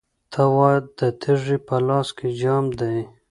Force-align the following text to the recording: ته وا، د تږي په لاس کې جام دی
ته 0.31 0.41
وا، 0.53 0.71
د 0.97 0.99
تږي 1.21 1.57
په 1.67 1.75
لاس 1.87 2.07
کې 2.17 2.27
جام 2.41 2.65
دی 2.79 2.97